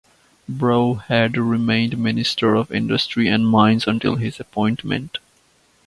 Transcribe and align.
Brou 0.49 0.95
had 0.95 1.37
remained 1.37 1.95
Minister 1.95 2.55
of 2.55 2.71
Industry 2.71 3.27
and 3.27 3.47
Mines 3.47 3.85
until 3.85 4.15
his 4.15 4.39
appointment. 4.39 5.19